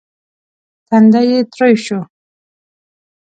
[0.87, 1.99] تندی يې تريو شو.